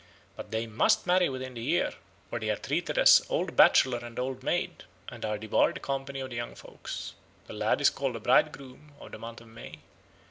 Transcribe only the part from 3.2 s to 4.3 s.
old bachelor and